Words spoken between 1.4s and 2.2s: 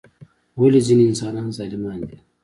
ظالمان دي؟